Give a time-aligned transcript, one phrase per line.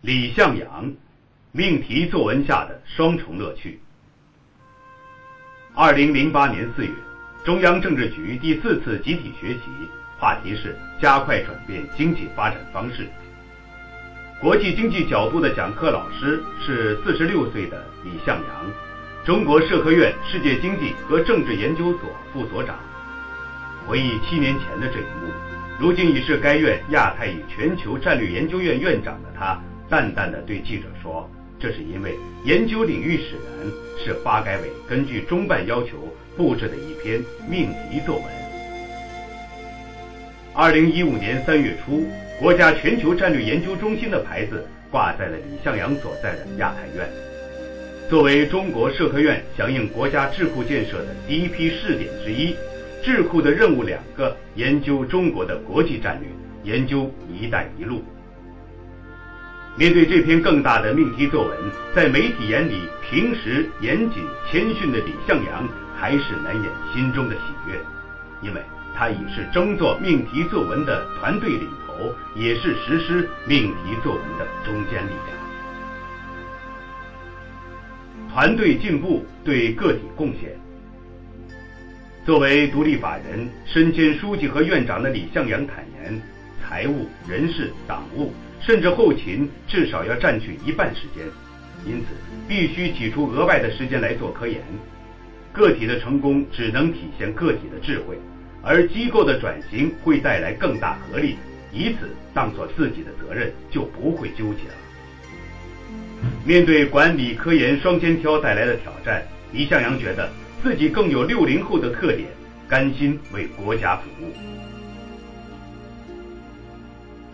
[0.00, 0.92] 李向阳
[1.50, 3.80] 命题作文下的双重乐趣。
[5.74, 6.92] 二零零八年四月，
[7.44, 9.62] 中央政治局第四次集体学习，
[10.16, 13.08] 话题是加快转变经济发展方式。
[14.40, 18.66] 国际经济角度的讲课老师是四十六岁的李向阳，
[19.24, 22.02] 中国社科院世界经济和政治研究所
[22.32, 22.78] 副所长。
[23.84, 25.32] 回忆七年前的这一幕，
[25.80, 29.60] 如今已是该院亚太与全球战略研究院院长的他。
[29.88, 31.28] 淡淡的对记者说
[31.58, 38.24] ：“这是因为研究领域使然，是发改委根据中办要求布置的一篇命题作文。”
[40.54, 42.04] 二零一五年三月初，
[42.38, 47.08] 国家全球战略研究中心的牌子挂在了李向阳所在的亚太院。
[48.10, 52.54] 作为中国社科院响应国家智库建设的第一批试点之一，
[53.02, 58.02] 智库的任务两个：研究中国的国际战略，研究“一带一路”。
[59.78, 61.56] 面对这篇更大的命题作文，
[61.94, 67.78] 在媒体眼里平时严谨谦逊的李向阳，还是难掩心中的喜悦，
[68.42, 68.60] 因为
[68.92, 75.38] 他已是争做命题作文的团队领头，也是实施命题作文的中坚力量。
[78.34, 80.58] 团队进步对个体贡献。
[82.26, 86.20] 作为独立法人，身兼书记和院长的李向阳坦言，
[86.60, 88.34] 财务、人事、党务。
[88.60, 91.24] 甚至后勤至少要占据一半时间，
[91.86, 92.06] 因此
[92.48, 94.62] 必须挤出额外的时间来做科研。
[95.52, 98.16] 个体的成功只能体现个体的智慧，
[98.62, 101.36] 而机构的转型会带来更大合力，
[101.72, 104.74] 以此当做自己的责任，就不会纠结了。
[106.44, 110.30] 面对管理科研双肩挑带来的挑战，李向阳觉得
[110.62, 112.28] 自己更有六零后的特点，
[112.68, 114.67] 甘心为国家服务。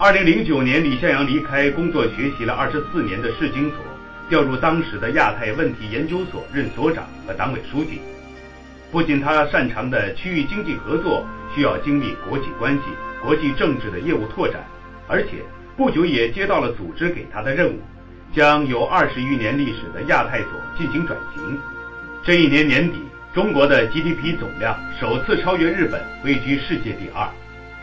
[0.05, 3.79] 二零零九年，李向阳离开工作学习了二十四年的市经所，
[4.29, 8.03] 调入当时的亚太问题研究所任所长和党委书记。
[8.93, 12.83] 不仅他擅长的区域经济合作需要经历国际关系、
[13.23, 14.63] 国际政治的业务拓展，
[15.09, 15.43] 而且
[15.75, 17.81] 不久也接到了组织给他的任务，
[18.35, 21.59] 将有二十余年历史的亚太所进行转型。
[22.23, 22.99] 这一年年底，
[23.33, 27.27] 中国的 GDP 总量首次超越日本，位居世界第二。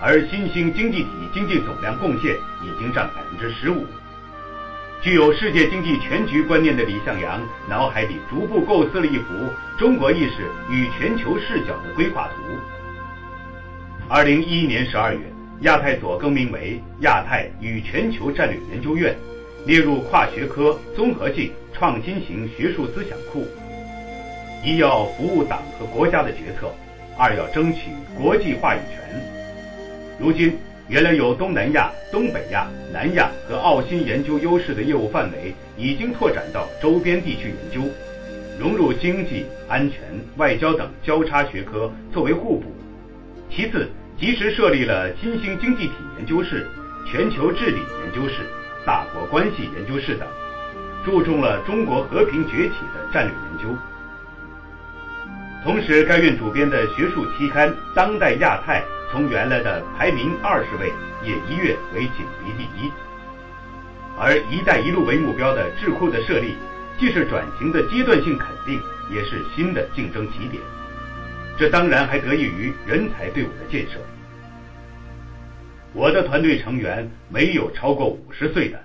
[0.01, 3.85] 而新兴经济体经济总量贡献已经占百分之十五。
[5.03, 9.33] 具有世界经济全局观念的李向阳，脑海里逐步构思了一幅
[9.77, 12.43] 中国意识与全球视角的规划图。
[14.07, 15.19] 二零一一年十二月，
[15.61, 19.15] 亚太所更名为亚太与全球战略研究院，
[19.65, 23.47] 列入跨学科、综合性、创新型学术思想库。
[24.63, 26.71] 一要服务党和国家的决策，
[27.17, 29.40] 二要争取国际话语权。
[30.21, 30.55] 如今，
[30.87, 37.89] 原来有东南亚、东北亚、南亚和澳新研究优势的业务范围，已经拓展到周边地区研究，
[38.59, 39.99] 融入经济、安全、
[40.37, 42.71] 外交等交叉学科作为互补。
[43.49, 43.89] 其次，
[44.19, 46.67] 及时设立了新兴经济体研究室、
[47.09, 48.45] 全球治理研究室、
[48.85, 50.27] 大国关系研究室等，
[51.03, 53.75] 注重了中国和平崛起的战略研究。
[55.63, 58.81] 同时，该院主编的学术期刊《当代亚太》。
[59.11, 60.89] 从原来的排名二十位，
[61.21, 62.89] 也一跃为锦旗第一。
[64.17, 66.55] 而“一带一路”为目标的智库的设立，
[66.97, 68.81] 既是转型的阶段性肯定，
[69.13, 70.63] 也是新的竞争起点。
[71.59, 73.99] 这当然还得益于人才队伍的建设。
[75.91, 78.79] 我的团队成员没有超过五十岁的，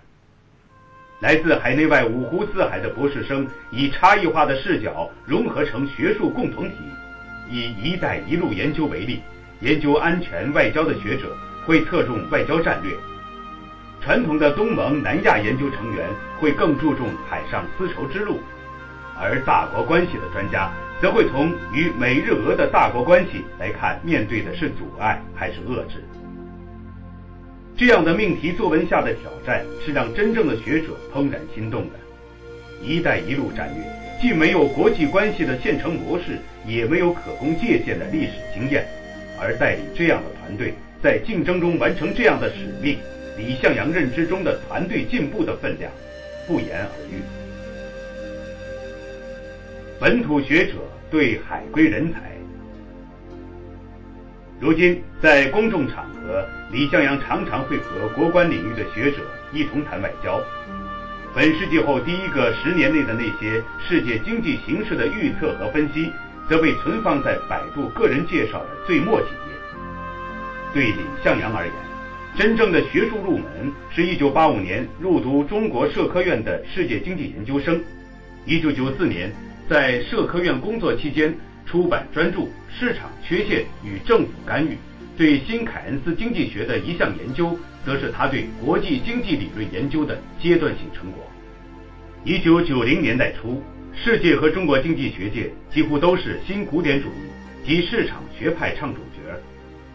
[1.21, 6.77] 来自海内外五湖四海的博士生，以差异化的视角融合成学术共同体。
[7.49, 9.22] 以“一带一路”研究为例。
[9.60, 11.34] 研究安全外交的学者
[11.65, 12.93] 会侧重外交战略，
[14.03, 16.06] 传统的东盟、南亚研究成员
[16.38, 18.38] 会更注重海上丝绸之路，
[19.19, 26.04] 而大国关系的专家则会从与美日俄的大国关系来看，面对的是阻碍还是遏制。
[27.79, 31.99] 这样的命题作文下的挑战，是让真正的学者怦然心动的。
[32.83, 33.84] 一带一路战略
[34.21, 38.87] 既没有国际关系的现成模式，也没有可供借鉴的历史经验。
[39.39, 42.97] 而带领这样的团队在竞争中完成这样的使命，
[43.37, 45.93] 李向阳认知中的团队进步的分量
[46.47, 47.21] 不言而喻。
[50.01, 50.72] 本土学者
[51.11, 52.35] 对海归人才，
[54.61, 59.19] 如今在公众场合，李向阳常常会和国关领域的学者
[59.53, 60.43] 一同谈外交。
[61.35, 66.11] 本世纪后第一个十年内的那些世界经济形势的预测和分析。
[66.49, 69.37] 则被存放在百度个人介绍的最末几页。
[70.73, 71.75] 对李向阳而言，
[72.39, 77.83] 真正的学术入门是一九八五年入读中国社科院的世界经济研究生。
[78.45, 79.33] 一九九四年
[79.69, 81.35] 在社科院工作期间
[81.66, 82.39] 出版专著
[82.71, 84.71] 《市场缺陷与政府干预》，
[85.18, 91.28] 对新凯恩斯经济学的一项研究，则是他对国际经济理论研究的阶段性成果。
[92.24, 93.63] 一九九零年代初，
[93.95, 99.39] 世界和中国经济学界几乎都是新古典主义及市场学派唱主角。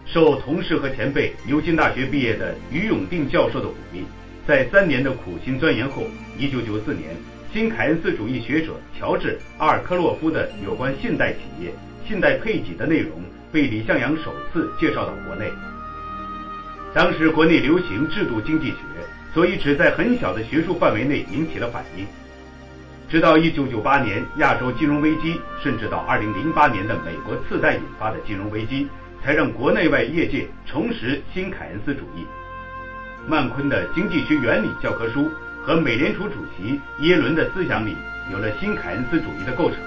[0.06, 4.04] 受同事和前辈牛津大学毕业的于永定教授的鼓励，
[4.46, 6.04] 在三年的苦心钻研后，
[6.38, 7.16] 一九九四年。
[7.54, 11.70] 新凯恩斯主义学者乔治·阿尔科洛夫的有关信贷企业、
[12.08, 13.22] 信贷配给的内容
[13.52, 15.52] 被李向阳首次介绍到国内。
[16.94, 18.78] 当时国内流行制度经济学，
[19.34, 22.08] 所以只在很小的学术范围内引起了反应。
[23.10, 28.88] 直到1998年亚洲金融危机，甚至到2008年的美国次贷引发的金融危机，
[29.22, 32.26] 才让国内外业界重拾新凯恩斯主义。
[33.28, 35.30] 曼昆的《经济学原理》教科书。
[35.64, 37.96] 和美联储主席耶伦的思想里
[38.32, 39.80] 有了新凯恩斯主义的构成。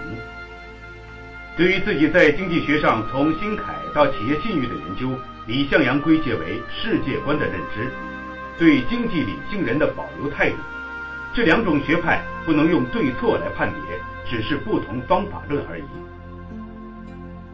[1.56, 5.16] 对于自己在经济学上从新凯到企业信誉的研究，
[5.46, 7.88] 李向阳归结为世界观的认知，
[8.58, 10.56] 对经济理性人的保留态度。
[11.32, 13.98] 这两种学派不能用对错来判别，
[14.28, 15.84] 只是不同方法论而已。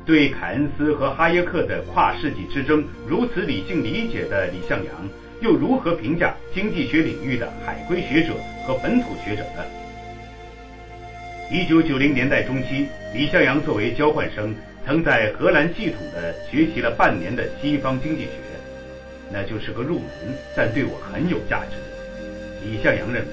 [0.07, 4.95] 对凯恩斯和哈耶克的跨世纪之争如此理性理解的李向阳。
[5.41, 8.35] 又如何评价经济学领域的海归学者
[8.67, 9.65] 和本土学者呢？
[11.51, 14.55] 一九九零年代中期，李向阳作为交换生，
[14.87, 18.31] 曾在荷兰系统的学习了半年的西方经济学，
[19.33, 20.09] 那就是个入门，
[20.55, 21.77] 但对我很有价值。
[22.63, 23.33] 李向阳认为，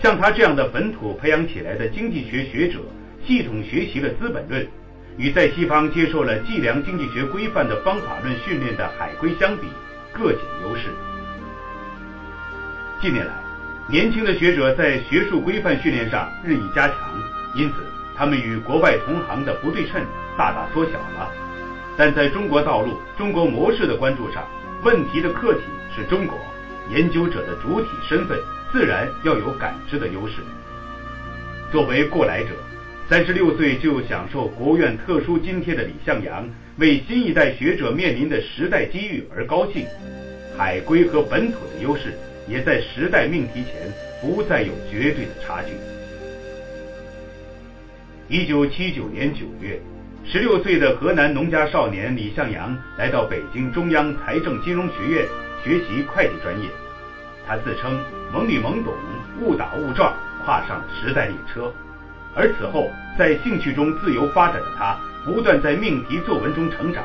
[0.00, 2.78] 像他这样的本土培养起来的经济学学者，
[3.26, 4.64] 系统学习了《资本论》，
[5.16, 9.66] 与在西方接受了计量经济学规范的方法论训练的海归相比，
[10.12, 10.84] 各显优势。
[13.00, 13.32] 近年来，
[13.88, 16.96] 年轻的学者在学术规范训练上日益加强，
[17.54, 17.74] 因此
[18.16, 20.04] 他们与国外同行的不对称
[20.36, 21.30] 大大缩小了。
[21.96, 24.44] 但在中国道路、中国模式的关注上，
[24.82, 25.60] 问题的客体
[25.94, 26.36] 是中国，
[26.90, 28.36] 研究者的主体身份
[28.72, 30.42] 自然要有感知的优势。
[31.70, 32.48] 作为过来者，
[33.08, 36.44] 三十六岁就享受国务院特殊津贴的李向阳，
[36.78, 39.86] 为新一代学者面临的时代机遇而高兴。
[40.56, 42.12] 海归和本土的优势。
[42.48, 45.72] 也在时代命题前不再有绝对的差距。
[48.28, 49.78] 一九七九年九月，
[50.24, 55.26] 十六岁的河南农家少年李向阳来到北京中央财政金融学院
[55.62, 56.68] 学习会计专业。
[57.46, 57.98] 他自称
[58.34, 58.92] 懵里懵懂、
[59.40, 61.72] 误打误撞跨上时代列车。
[62.34, 67.04] 而此后在兴趣中自由发展的他，不断在命题作文中成长。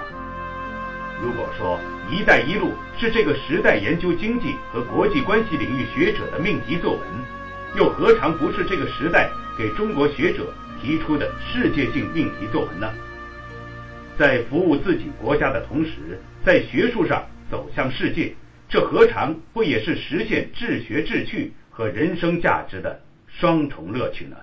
[1.23, 1.79] 如果说
[2.11, 7.01] “一带一路”是这个时代研究经济和国际关系领域学者的命题作文，
[7.77, 12.91] 又何尝不是这个时代给中国学者提出的世界性命题作文呢？
[14.19, 18.35] 在服务自己国家的同时，在学术上走向世界，
[18.67, 22.99] 这何尝不也是实现治学治趣和人生价值的
[23.29, 24.35] 双重乐趣呢？